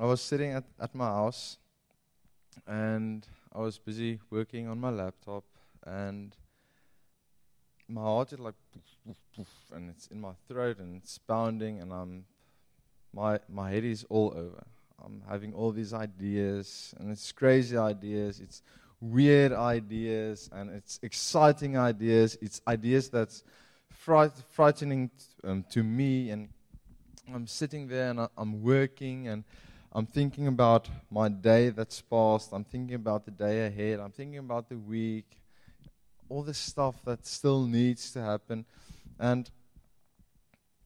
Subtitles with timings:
[0.00, 1.58] I was sitting at, at my house
[2.68, 5.42] and I was busy working on my laptop
[5.84, 6.36] and
[7.88, 11.80] my heart is like poof, poof, poof, and it's in my throat and it's pounding
[11.80, 12.26] and I'm
[13.12, 14.64] my my head is all over.
[15.04, 18.38] I'm having all these ideas and it's crazy ideas.
[18.38, 18.62] It's
[19.00, 22.38] weird ideas and it's exciting ideas.
[22.40, 23.42] It's ideas that's
[23.90, 25.10] fright, frightening
[25.42, 26.50] um, to me and
[27.34, 29.42] I'm sitting there and I, I'm working and
[29.92, 32.52] I'm thinking about my day that's passed.
[32.52, 34.00] I'm thinking about the day ahead.
[34.00, 35.38] I'm thinking about the week,
[36.28, 38.66] all the stuff that still needs to happen.
[39.18, 39.50] And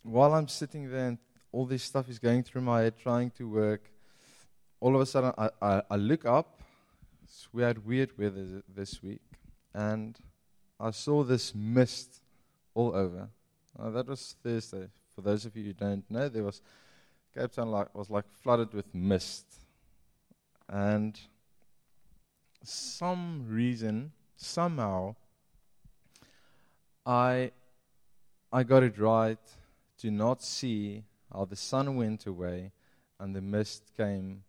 [0.05, 1.19] while I'm sitting there and
[1.51, 3.91] all this stuff is going through my head, trying to work,
[4.79, 6.61] all of a sudden I, I, I look up.
[7.53, 9.23] We had weird weather this week.
[9.75, 10.17] And
[10.79, 12.21] I saw this mist
[12.75, 13.29] all over.
[13.77, 14.89] Uh, that was Thursday.
[15.15, 16.63] For those of you who don't know, there was
[17.35, 19.47] Cape Town like, was like flooded with mist.
[20.69, 21.19] And
[22.63, 25.17] some reason, somehow,
[27.05, 27.53] I,
[28.53, 29.39] I got it right
[29.99, 32.73] to not see how the sun went away
[33.19, 34.45] and the mist came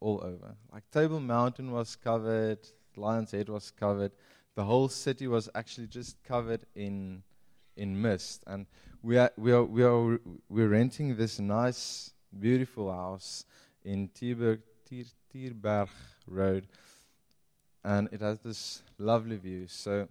[0.00, 0.56] all over.
[0.72, 2.58] Like Table Mountain was covered,
[2.96, 4.12] Lion's Head was covered,
[4.54, 7.22] the whole city was actually just covered in
[7.76, 8.42] in mist.
[8.46, 8.66] And
[9.02, 13.44] we are we are we are we're renting this nice, beautiful house
[13.84, 15.88] in Tierberg, Tier, Tierberg
[16.26, 16.66] Road,
[17.84, 19.66] and it has this lovely view.
[19.68, 20.08] So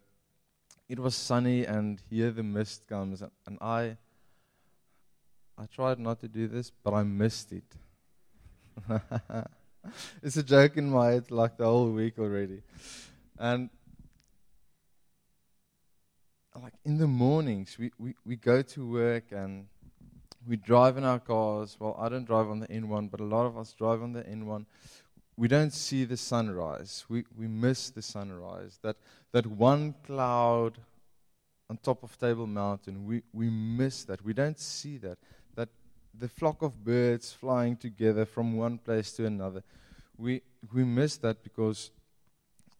[0.88, 3.97] it was sunny, and here the mist comes, and, and I.
[5.56, 7.64] I tried not to do this, but I missed it.
[10.23, 12.61] it's a joke in my head like the whole week already.
[13.38, 13.69] And
[16.62, 19.66] like in the mornings, we, we, we go to work and
[20.48, 21.78] we drive in our cars.
[21.80, 24.23] Well, I don't drive on the N1, but a lot of us drive on the
[24.23, 24.66] N1.
[25.36, 27.06] We don't see the sunrise.
[27.09, 28.78] We, we miss the sunrise.
[28.84, 28.98] That,
[29.31, 30.78] that one cloud
[31.69, 34.24] on top of Table Mountain, we, we miss that.
[34.24, 35.18] We don't see that.
[35.56, 35.69] That
[36.13, 39.63] the flock of birds flying together from one place to another.
[40.18, 41.90] We, we miss that because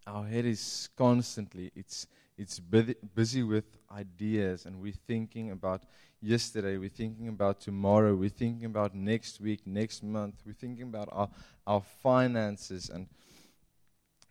[0.06, 2.06] our head is constantly, it's,
[2.44, 5.84] it's busy with ideas and we're thinking about
[6.22, 11.08] yesterday, we're thinking about tomorrow, we're thinking about next week, next month, we're thinking about
[11.12, 11.30] our,
[11.66, 13.08] our finances and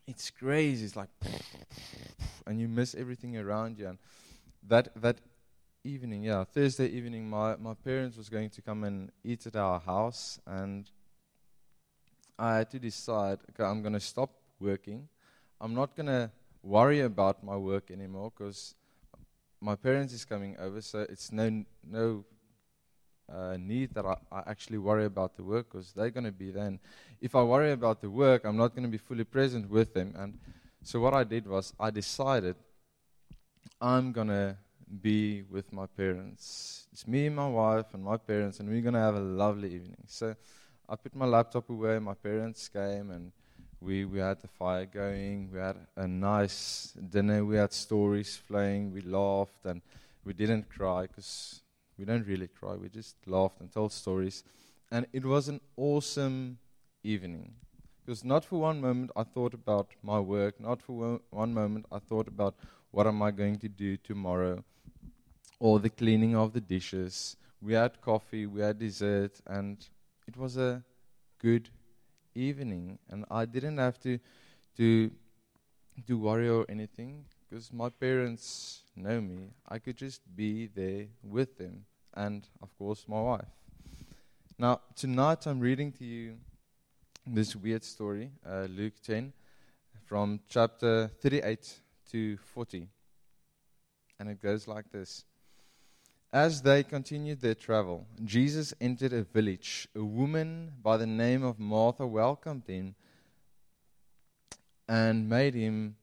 [0.06, 0.84] it's crazy.
[0.84, 1.08] It's like,
[2.46, 3.88] and you miss everything around you.
[3.88, 3.98] And
[4.68, 5.18] that that
[5.84, 9.80] evening, yeah, Thursday evening, my my parents was going to come and eat at our
[9.80, 10.90] house, and
[12.38, 13.38] I had to decide.
[13.50, 14.30] Okay, I'm going to stop
[14.60, 15.08] working.
[15.60, 16.30] I'm not going to
[16.62, 18.74] worry about my work anymore because
[19.60, 22.24] my parents is coming over, so it's no no
[23.32, 26.50] uh, need that I, I, actually worry about the work because they're going to be
[26.50, 26.66] there.
[26.66, 26.78] And
[27.20, 30.14] if I worry about the work, I'm not going to be fully present with them.
[30.16, 30.38] And
[30.82, 32.56] so what I did was I decided
[33.80, 34.56] I'm going to
[35.00, 36.86] be with my parents.
[36.92, 39.74] It's me, and my wife, and my parents, and we're going to have a lovely
[39.74, 40.04] evening.
[40.06, 40.34] So
[40.88, 43.32] I put my laptop away, my parents came, and
[43.82, 45.50] we, we had the fire going.
[45.53, 47.44] We had a nice dinner.
[47.44, 48.93] We had stories flowing.
[48.93, 49.82] We laughed and
[50.25, 51.62] we didn't cry because
[51.98, 52.75] we don't really cry.
[52.75, 54.44] We just laughed and told stories.
[54.91, 56.59] And it was an awesome
[57.03, 57.54] evening.
[58.04, 61.99] Because not for one moment I thought about my work, not for one moment I
[61.99, 62.54] thought about
[62.91, 64.64] what am I going to do tomorrow
[65.59, 67.37] or the cleaning of the dishes.
[67.60, 69.78] We had coffee, we had dessert, and
[70.26, 70.82] it was a
[71.38, 71.70] good
[72.34, 74.19] evening, and I didn't have to
[74.76, 75.10] to
[76.06, 79.53] to worry or anything because my parents know me.
[79.69, 81.84] I could just be there with them,
[82.15, 83.53] and of course my wife.
[84.59, 86.37] Now tonight I'm reading to you
[87.26, 89.32] this weird story, uh, Luke 10,
[90.06, 92.88] from chapter 38 to 40,
[94.19, 95.25] and it goes like this.
[96.32, 99.87] As they continued their travel, Jesus entered a village.
[99.94, 102.94] A woman by the name of Martha welcomed him
[104.88, 105.96] and made him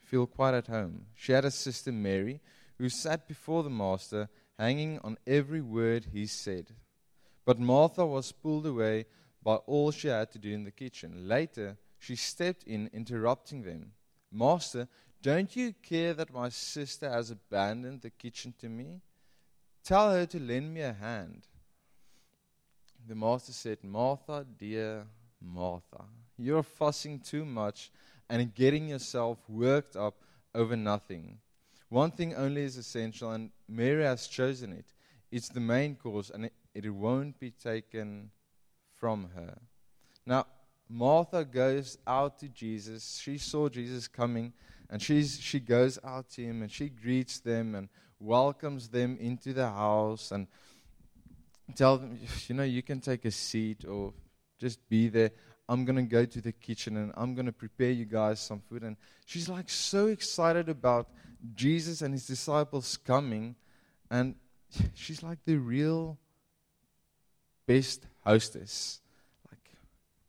[0.00, 1.06] feel quite at home.
[1.14, 2.40] She had a sister, Mary,
[2.76, 4.28] who sat before the Master,
[4.58, 6.74] hanging on every word he said.
[7.44, 9.06] But Martha was pulled away
[9.44, 11.28] by all she had to do in the kitchen.
[11.28, 13.92] Later, she stepped in, interrupting them.
[14.34, 14.88] Master,
[15.22, 19.00] don't you care that my sister has abandoned the kitchen to me?
[19.84, 21.46] Tell her to lend me a hand.
[23.06, 25.06] The master said, Martha, dear
[25.40, 26.04] Martha,
[26.36, 27.92] you're fussing too much
[28.28, 30.16] and getting yourself worked up
[30.52, 31.38] over nothing.
[31.88, 34.86] One thing only is essential, and Mary has chosen it.
[35.30, 38.30] It's the main course, and it, it won't be taken
[38.96, 39.58] from her.
[40.26, 40.46] Now,
[40.94, 43.18] Martha goes out to Jesus.
[43.20, 44.52] She saw Jesus coming,
[44.88, 47.88] and she's, she goes out to him and she greets them and
[48.20, 50.46] welcomes them into the house and
[51.74, 54.14] tell them, you know, you can take a seat or
[54.60, 55.32] just be there.
[55.68, 58.60] I'm going to go to the kitchen and I'm going to prepare you guys some
[58.60, 58.84] food.
[58.84, 58.96] And
[59.26, 61.08] she's like so excited about
[61.56, 63.56] Jesus and his disciples coming.
[64.12, 64.36] And
[64.94, 66.18] she's like the real
[67.66, 69.00] best hostess.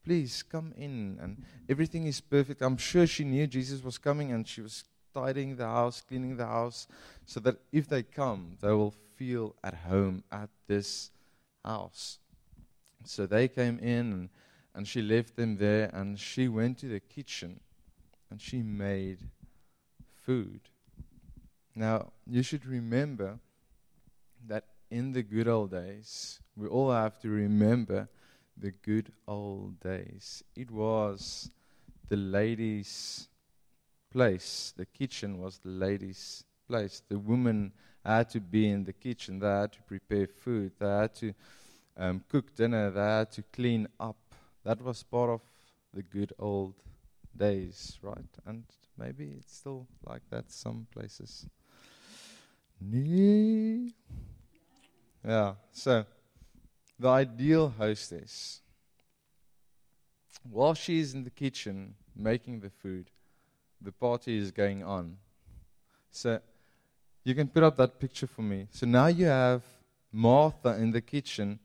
[0.06, 1.18] Please come in.
[1.22, 2.62] And everything is perfect.
[2.62, 6.46] I'm sure she knew Jesus was coming and she was tidying the house, cleaning the
[6.46, 6.88] house,
[7.26, 11.10] so that if they come, they will feel at home at this
[11.64, 12.20] house.
[13.04, 14.30] So they came in and,
[14.76, 17.60] and she left them there and she went to the kitchen
[18.30, 19.20] and she made
[20.26, 20.62] food.
[21.76, 23.40] Now, you should remember
[24.48, 28.08] that in the good old days, we all have to remember
[28.58, 30.44] the good old days.
[30.56, 31.50] It was
[32.10, 33.28] the ladies'
[34.12, 34.74] place.
[34.76, 37.02] The kitchen was the ladies' place.
[37.08, 37.74] The women
[38.04, 39.40] had to be in the kitchen.
[39.40, 40.72] They had to prepare food.
[40.80, 41.34] They had to
[41.98, 42.92] um, cook dinner.
[42.92, 44.18] They had to clean up.
[44.64, 45.42] That was part of
[45.94, 46.76] the good old
[47.36, 48.26] days, right?
[48.46, 48.64] And
[48.98, 51.48] maybe it's still like that some places.
[55.24, 56.06] Yeah, so
[57.00, 58.62] the ideal hostess,
[60.50, 63.10] while she's in the kitchen making the food,
[63.82, 65.18] the party is going on.
[66.12, 66.40] So
[67.24, 68.68] you can put up that picture for me.
[68.72, 69.64] So now you have
[70.12, 71.60] Martha in the kitchen.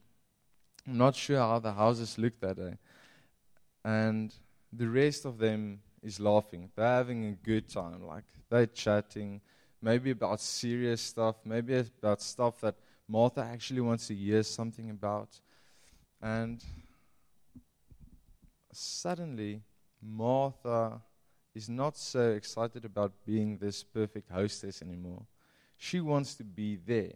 [0.86, 2.78] I'm not sure how the houses look that day.
[3.84, 4.34] And
[4.72, 6.70] the rest of them is laughing.
[6.74, 8.06] They're having a good time.
[8.06, 9.40] Like they're chatting,
[9.80, 12.74] maybe about serious stuff, maybe about stuff that
[13.10, 15.40] Martha actually wants to hear something about.
[16.22, 16.62] And
[18.72, 19.62] suddenly,
[20.00, 21.00] Martha
[21.52, 25.26] is not so excited about being this perfect hostess anymore.
[25.76, 27.14] She wants to be there.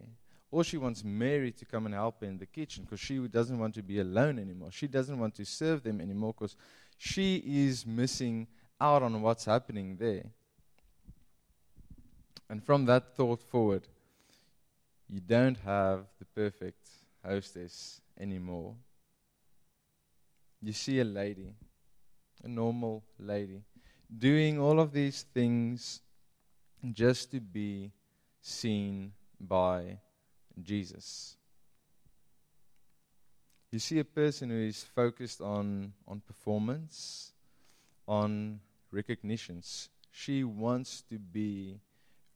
[0.51, 3.57] Or she wants Mary to come and help her in the kitchen because she doesn't
[3.57, 4.71] want to be alone anymore.
[4.71, 6.57] She doesn't want to serve them anymore because
[6.97, 8.47] she is missing
[8.81, 10.25] out on what's happening there.
[12.49, 13.87] And from that thought forward,
[15.09, 16.87] you don't have the perfect
[17.23, 18.75] hostess anymore.
[20.61, 21.53] You see a lady,
[22.43, 23.61] a normal lady,
[24.15, 26.01] doing all of these things
[26.91, 27.91] just to be
[28.41, 29.99] seen by
[30.61, 31.37] Jesus.
[33.71, 37.33] You see a person who is focused on, on performance,
[38.07, 38.61] on
[38.91, 39.89] recognitions.
[40.11, 41.81] She wants to be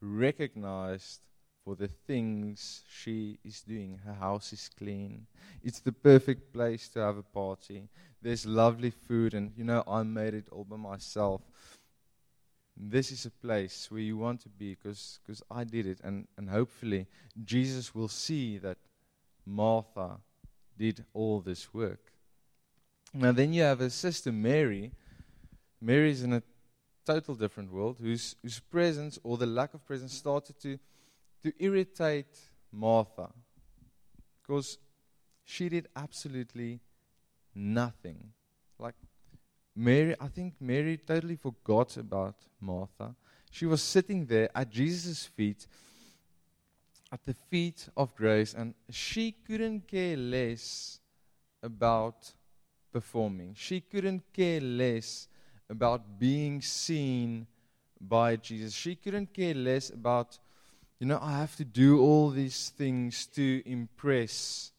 [0.01, 1.21] recognized
[1.63, 3.99] for the things she is doing.
[4.05, 5.27] Her house is clean.
[5.63, 7.89] It's the perfect place to have a party.
[8.21, 11.41] There's lovely food, and you know, I made it all by myself.
[12.75, 15.19] This is a place where you want to be because
[15.51, 17.07] I did it, and, and hopefully,
[17.43, 18.77] Jesus will see that
[19.45, 20.17] Martha
[20.77, 22.11] did all this work.
[23.13, 24.91] Now, then you have a sister, Mary.
[25.81, 26.43] Mary's in a
[27.05, 30.77] total different world, whose, whose presence or the lack of presence started to
[31.43, 32.37] to irritate
[32.71, 33.29] Martha
[34.41, 34.77] because
[35.45, 36.79] she did absolutely
[37.55, 38.31] nothing.
[38.77, 38.95] Like
[39.75, 43.15] Mary, I think Mary totally forgot about Martha.
[43.51, 45.65] She was sitting there at Jesus' feet,
[47.11, 50.99] at the feet of grace, and she couldn't care less
[51.63, 52.33] about
[52.91, 53.53] performing.
[53.55, 55.27] She couldn't care less
[55.69, 57.47] about being seen
[57.99, 58.73] by Jesus.
[58.73, 60.37] She couldn't care less about
[60.99, 64.71] you know, I have to do all these things to impress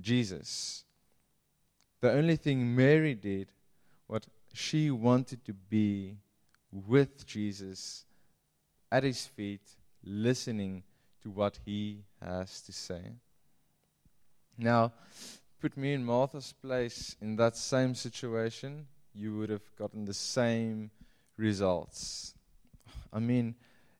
[0.00, 0.84] Jesus.
[2.00, 3.48] The only thing Mary did,
[4.06, 6.16] what she wanted to be
[6.72, 8.06] with Jesus
[8.90, 9.60] at his feet,
[10.02, 10.84] listening
[11.22, 13.02] to what he has to say.
[14.56, 14.92] Now,
[15.60, 20.90] put me in Martha's place in that same situation, you would have gotten the same
[21.36, 22.34] results.
[23.12, 23.54] I mean,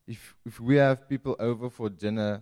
[0.09, 2.41] if if we have people over for dinner,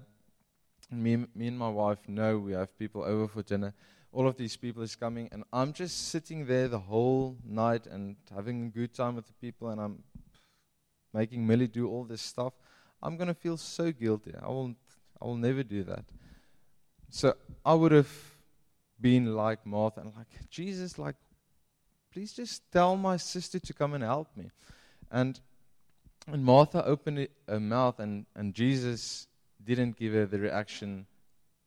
[0.89, 3.74] me me and my wife know we have people over for dinner.
[4.13, 8.15] All of these people is coming, and I'm just sitting there the whole night and
[8.33, 10.03] having a good time with the people, and I'm
[11.13, 12.53] making Millie do all this stuff.
[13.03, 14.33] I'm gonna feel so guilty.
[14.41, 14.74] I will
[15.21, 16.05] I will never do that.
[17.09, 18.13] So I would have
[19.00, 21.17] been like Martha and like Jesus, like
[22.13, 24.51] please just tell my sister to come and help me.
[25.12, 25.39] And
[26.31, 29.27] and Martha opened her mouth, and, and Jesus
[29.63, 31.05] didn't give her the reaction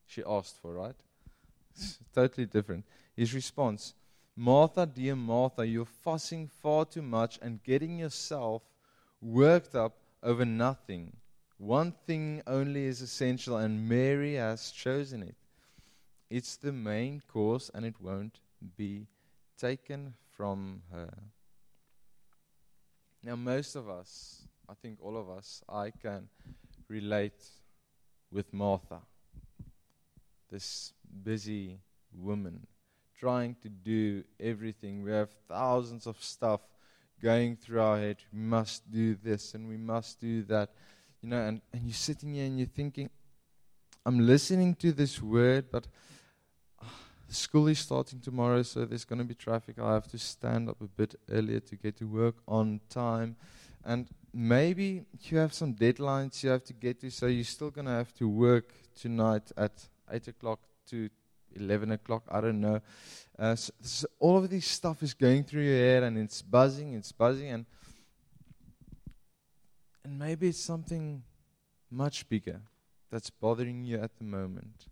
[0.07, 0.95] she asked for, right?
[1.75, 2.85] It's totally different.
[3.17, 3.95] His response
[4.37, 8.63] Martha, dear Martha, you're fussing far too much and getting yourself
[9.21, 11.17] worked up over nothing.
[11.59, 15.37] One thing only is essential, and Mary has chosen it.
[16.31, 18.41] It's the main course, and it won't
[18.77, 19.09] be
[19.59, 21.11] taken from her.
[23.23, 26.29] Now, most of us, I think all of us, I can
[26.89, 27.43] relate
[28.31, 29.01] with Martha,
[30.49, 30.93] this
[31.25, 31.81] busy
[32.17, 32.69] woman
[33.19, 35.03] trying to do everything.
[35.03, 36.61] We have thousands of stuff
[37.21, 38.19] going through our head.
[38.33, 40.71] We must do this and we must do that.
[41.21, 43.11] You know, and, and you're sitting here and you're thinking,
[44.07, 45.89] I'm listening to this word, but
[46.81, 46.87] uh,
[47.29, 49.81] school is starting tomorrow, so there's going to be traffic.
[49.81, 53.35] I have to stand up a bit earlier to get to work on time.
[53.85, 57.87] And maybe you have some deadlines you have to get to, so you're still going
[57.87, 59.73] to have to work tonight at
[60.11, 61.09] 8 o'clock to
[61.57, 62.81] 11 o'clock, I don't know.
[63.39, 66.95] Uh, so, so all of this stuff is going through your head and it's buzzing,
[66.95, 67.67] it's buzzing, and,
[70.05, 71.23] and maybe it's something
[71.91, 72.61] much bigger
[73.11, 74.87] that's bothering you at the moment,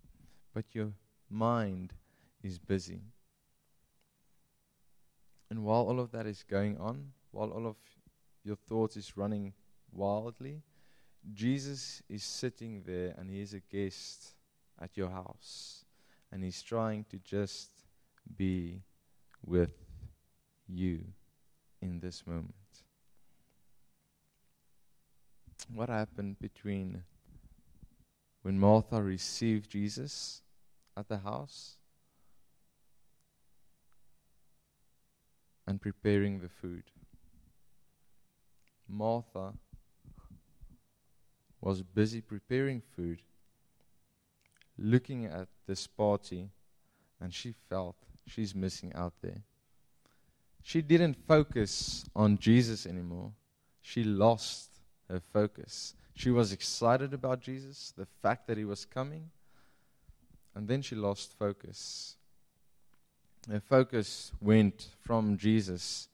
[0.52, 0.92] but your
[1.30, 1.92] mind
[2.42, 3.02] is busy.
[5.50, 7.76] And while all of that is going on, while all of
[8.48, 9.52] your thoughts is running
[9.92, 10.62] wildly,
[11.32, 14.34] Jesus is sitting there and he is a guest
[14.80, 15.84] at your house
[16.30, 17.70] and He's trying to just
[18.36, 18.82] be
[19.44, 19.72] with
[20.68, 21.00] you
[21.80, 22.54] in this moment.
[25.74, 27.02] What happened between
[28.42, 30.42] when Martha received Jesus
[30.96, 31.76] at the house
[35.66, 36.84] and preparing the food?
[38.88, 39.52] Martha
[41.60, 43.20] was busy preparing food
[44.78, 46.50] looking at this party
[47.20, 49.42] and she felt she's missing out there.
[50.62, 53.32] She didn't focus on Jesus anymore.
[53.80, 54.70] She lost
[55.08, 55.94] her focus.
[56.14, 59.30] She was excited about Jesus, the fact that he was coming,
[60.54, 62.16] and then she lost focus.
[63.48, 66.08] Her focus went from Jesus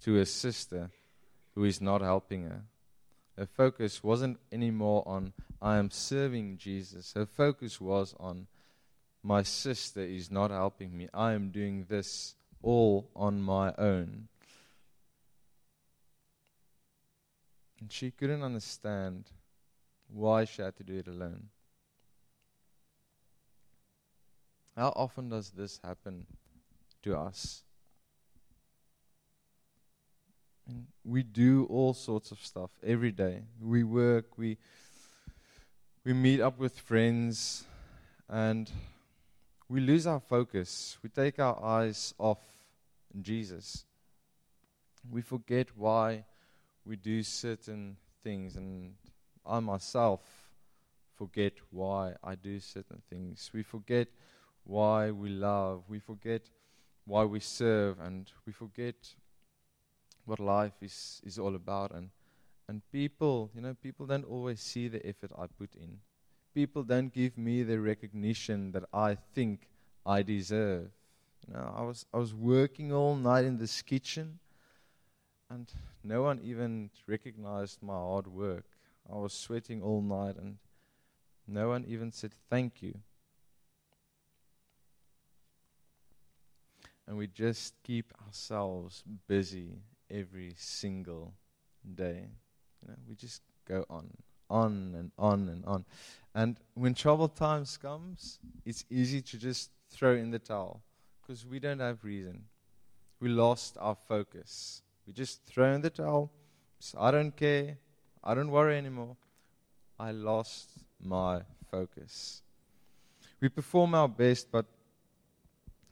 [0.00, 0.90] to her sister
[1.58, 2.62] who is not helping her.
[3.36, 7.14] Her focus wasn't anymore on, I am serving Jesus.
[7.14, 8.46] Her focus was on,
[9.24, 11.08] my sister is not helping me.
[11.12, 14.28] I am doing this all on my own.
[17.80, 19.24] And she couldn't understand
[20.06, 21.48] why she had to do it alone.
[24.76, 26.24] How often does this happen
[27.02, 27.64] to us?
[31.04, 33.42] We do all sorts of stuff every day.
[33.60, 34.58] We work, we
[36.04, 37.64] we meet up with friends,
[38.28, 38.70] and
[39.68, 40.96] we lose our focus.
[41.02, 42.38] We take our eyes off
[43.20, 43.84] Jesus.
[45.10, 46.24] We forget why
[46.84, 48.94] we do certain things, and
[49.44, 50.20] I myself
[51.14, 53.50] forget why I do certain things.
[53.52, 54.08] We forget
[54.64, 55.84] why we love.
[55.88, 56.42] We forget
[57.04, 59.14] why we serve, and we forget
[60.28, 61.92] what life is, is all about.
[61.92, 62.10] And,
[62.68, 65.98] and people, you know, people don't always see the effort I put in.
[66.54, 69.68] People don't give me the recognition that I think
[70.04, 70.90] I deserve.
[71.46, 74.38] You know, I was, I was working all night in this kitchen,
[75.48, 75.70] and
[76.04, 78.64] no one even recognized my hard work.
[79.10, 80.58] I was sweating all night, and
[81.46, 82.94] no one even said thank you.
[87.06, 89.78] And we just keep ourselves busy
[90.10, 91.34] every single
[91.94, 92.28] day.
[92.82, 94.10] You know, we just go on,
[94.48, 95.84] on and on and on.
[96.34, 100.82] And when trouble times comes, it's easy to just throw in the towel
[101.20, 102.44] because we don't have reason.
[103.20, 104.82] We lost our focus.
[105.06, 106.30] We just throw in the towel.
[106.78, 107.78] So I don't care.
[108.22, 109.16] I don't worry anymore.
[109.98, 110.70] I lost
[111.02, 112.42] my focus.
[113.40, 114.66] We perform our best, but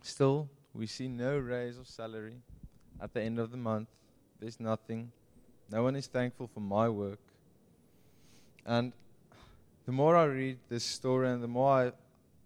[0.03, 2.37] still we see no raise of salary
[3.01, 3.89] at the end of the month.
[4.41, 5.11] There's nothing.
[5.71, 7.19] No one is thankful for my work.
[8.65, 8.93] And
[9.87, 11.93] the more I read this story and the more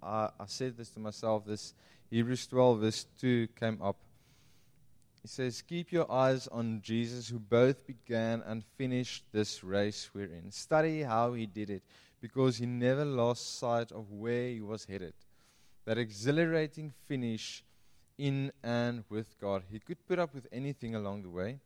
[0.03, 1.75] I, I, I said this to myself, this
[2.11, 3.97] Hebrews 12, verse 2 came up.
[5.23, 10.25] He says, Keep your eyes on Jesus, who both began and finished this race we're
[10.25, 10.51] in.
[10.51, 11.83] Study how he did it,
[12.21, 15.15] because he never lost sight of where he was headed.
[15.85, 17.65] That exhilarating finish
[18.17, 19.63] in and with God.
[19.71, 21.59] He could put up with anything along the way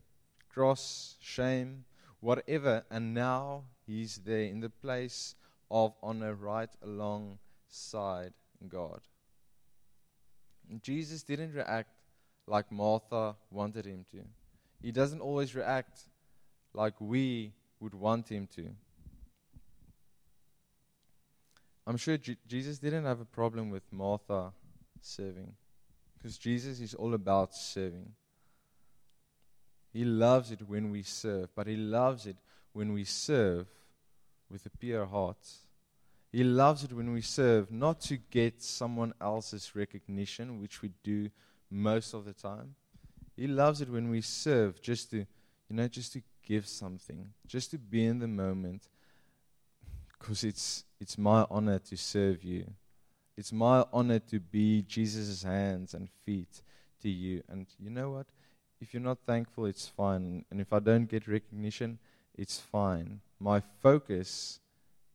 [0.55, 1.85] cross, shame,
[2.21, 5.35] whatever, and now he's there in the place
[5.71, 8.33] of honor right alongside
[8.69, 9.01] God.
[10.71, 11.91] And Jesus didn't react
[12.47, 14.19] like Martha wanted him to.
[14.81, 16.03] He doesn't always react
[16.73, 18.69] like we would want him to.
[21.87, 24.53] I'm sure G- Jesus didn't have a problem with Martha
[25.01, 25.53] serving
[26.17, 28.13] because Jesus is all about serving.
[29.95, 32.37] He loves it when we serve, but He loves it
[32.73, 33.69] when we serve
[34.51, 35.39] with a pure heart.
[36.33, 41.31] He loves it when we serve not to get someone else's recognition, which we do
[41.71, 42.75] most of the time.
[43.37, 45.27] He loves it when we serve just to, you
[45.71, 48.89] know, just to give something, just to be in the moment,
[50.19, 52.65] because it's it's my honor to serve you.
[53.37, 56.63] It's my honor to be Jesus' hands and feet
[57.03, 57.43] to you.
[57.49, 58.27] And you know what?
[58.85, 60.45] If you're not thankful, it's fine.
[60.51, 61.99] And if I don't get recognition,
[62.37, 63.23] it's fine.
[63.41, 64.61] My focus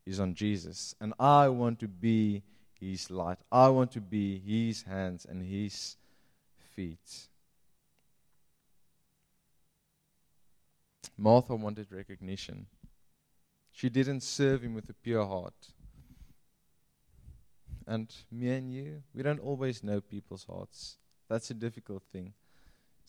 [0.07, 0.95] is on Jesus.
[0.99, 2.41] And I want to be
[2.79, 3.37] his light.
[3.51, 5.97] I want to be his hands and his
[6.75, 7.27] feet.
[11.15, 12.65] Martha wanted recognition.
[13.71, 15.73] She didn't serve him with a pure heart.
[17.85, 20.97] And me and you, we don't always know people's hearts.
[21.29, 22.33] That's a difficult thing.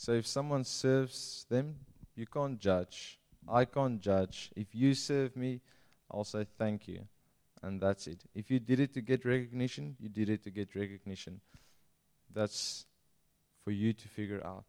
[0.00, 1.76] So if someone serves them,
[2.16, 3.18] you can't judge.
[3.46, 4.50] I can't judge.
[4.56, 5.60] If you serve me,
[6.10, 7.00] I'll say thank you.
[7.62, 8.24] And that's it.
[8.34, 11.42] If you did it to get recognition, you did it to get recognition.
[12.32, 12.86] That's
[13.62, 14.64] for you to figure out.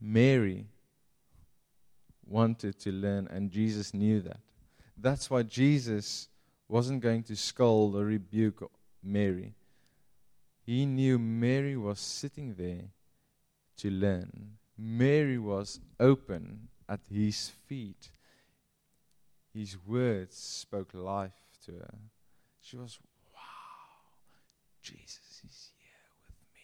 [0.00, 0.66] Mary
[2.26, 4.40] wanted to learn, and Jesus knew that.
[4.96, 6.26] That's why Jesus
[6.66, 8.68] wasn't going to scold or rebuke
[9.00, 9.54] Mary.
[10.64, 12.88] He knew Mary was sitting there
[13.76, 14.56] to learn.
[14.78, 18.10] Mary was open at his feet.
[19.52, 21.32] His words spoke life
[21.66, 21.94] to her.
[22.62, 22.98] She was,
[23.34, 23.40] wow,
[24.80, 26.60] Jesus is here with me.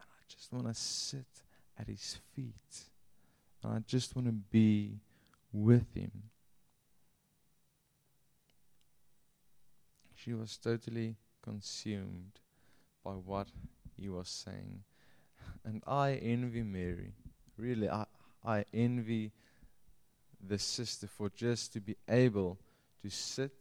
[0.00, 1.44] And I just want to sit
[1.78, 2.80] at his feet.
[3.62, 4.98] And I just want to be
[5.52, 6.10] with him.
[10.16, 12.40] She was totally consumed
[13.06, 13.46] by what
[13.96, 14.82] he was saying.
[15.64, 17.12] And I envy Mary.
[17.56, 18.04] Really, I,
[18.44, 19.30] I envy
[20.44, 22.58] the sister for just to be able
[23.02, 23.54] to sit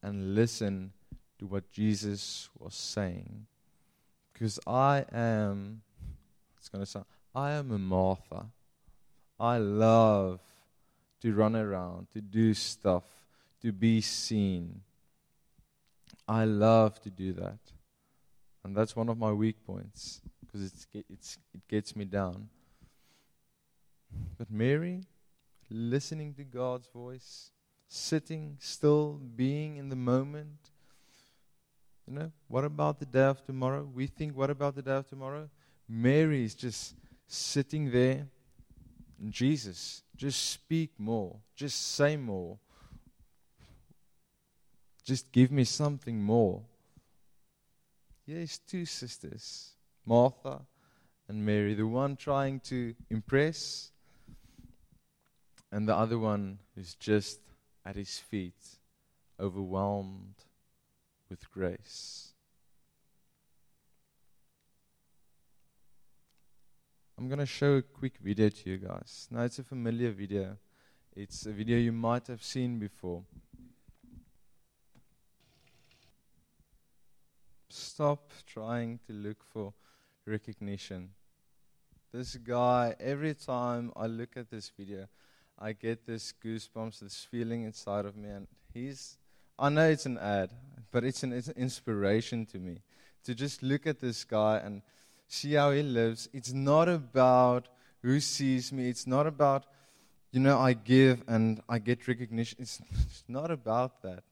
[0.00, 0.92] and listen
[1.40, 3.46] to what Jesus was saying.
[4.32, 5.82] Because I am,
[6.56, 8.46] it's going to sound, I am a Martha.
[9.40, 10.40] I love
[11.22, 13.04] to run around, to do stuff,
[13.60, 14.82] to be seen.
[16.28, 17.58] I love to do that.
[18.64, 22.48] And that's one of my weak points because it's, it's, it gets me down.
[24.36, 25.04] But Mary,
[25.70, 27.50] listening to God's voice,
[27.88, 30.70] sitting still, being in the moment.
[32.06, 33.86] You know, what about the day of tomorrow?
[33.94, 35.48] We think, what about the day of tomorrow?
[35.88, 36.94] Mary is just
[37.26, 38.26] sitting there.
[39.20, 42.58] And Jesus, just speak more, just say more.
[45.04, 46.62] Just give me something more.
[48.28, 49.70] Yes, two sisters,
[50.04, 50.60] Martha
[51.28, 53.90] and Mary, the one trying to impress,
[55.72, 57.40] and the other one who's just
[57.86, 58.62] at his feet,
[59.40, 60.34] overwhelmed
[61.30, 62.34] with grace.
[67.16, 69.26] I'm going to show a quick video to you guys.
[69.30, 70.58] Now, it's a familiar video.
[71.16, 73.22] It's a video you might have seen before.
[77.70, 79.74] Stop trying to look for
[80.26, 81.10] recognition.
[82.12, 85.06] This guy, every time I look at this video,
[85.58, 88.30] I get this goosebumps, this feeling inside of me.
[88.30, 89.18] And he's,
[89.58, 90.50] I know it's an ad,
[90.90, 92.80] but it's an, it's an inspiration to me
[93.24, 94.80] to just look at this guy and
[95.26, 96.26] see how he lives.
[96.32, 97.68] It's not about
[98.00, 99.66] who sees me, it's not about,
[100.32, 102.58] you know, I give and I get recognition.
[102.62, 104.22] It's, it's not about that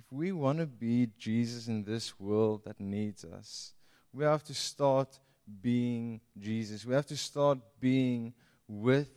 [0.00, 3.74] if we want to be Jesus in this world that needs us,
[4.14, 5.18] we have to start
[5.60, 6.86] being Jesus.
[6.86, 8.32] We have to start being
[8.66, 9.10] with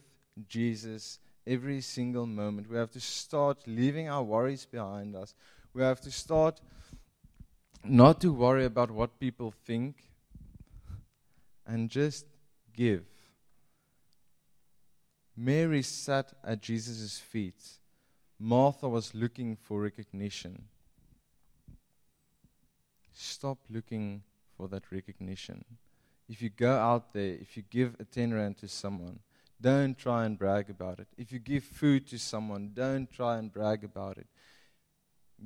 [0.45, 2.69] Jesus every single moment.
[2.69, 5.33] We have to start leaving our worries behind us.
[5.73, 6.59] We have to start
[7.85, 9.95] not to worry about what people think
[11.65, 12.25] and just
[12.75, 13.05] give.
[15.37, 17.55] Mary sat at Jesus' feet
[18.43, 20.65] Martha was looking for recognition.
[23.13, 24.23] Stop looking
[24.57, 25.63] for that recognition.
[26.27, 29.19] If you go out there, if you give a 10 rand to someone,
[29.61, 31.07] don't try and brag about it.
[31.17, 34.27] If you give food to someone, don't try and brag about it.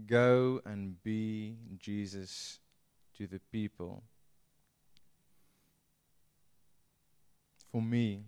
[0.06, 2.60] Go and be Jesus
[3.18, 4.04] to the people.
[7.78, 8.24] for me,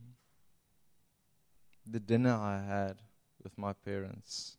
[1.86, 3.02] the dinner I had
[3.43, 4.58] with my parents,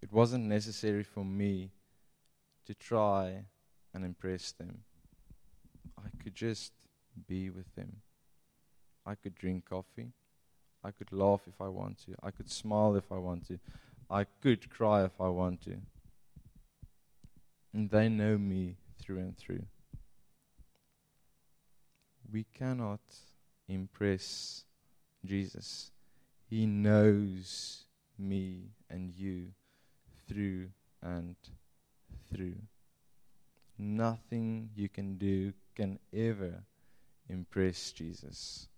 [0.00, 1.72] it wasn't necessary for me
[2.66, 3.44] to try
[3.94, 4.80] and impress them.
[5.98, 6.72] I could just
[7.28, 8.02] be with them.
[9.04, 10.12] I could drink coffee.
[10.84, 12.14] I could laugh if I want to.
[12.22, 13.58] I could smile if I want to.
[14.10, 15.76] I could cry if I want to.
[17.72, 19.64] And they know me through and through.
[22.30, 23.00] We cannot
[23.68, 24.64] impress
[25.24, 25.90] Jesus.
[26.48, 27.84] He knows
[28.18, 29.48] me and you
[30.28, 30.68] through
[31.02, 31.36] and
[32.34, 32.56] through.
[33.78, 36.64] Nothing you can do can ever
[37.28, 38.68] impress Jesus.